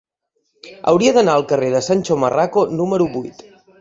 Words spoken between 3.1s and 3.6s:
vuit.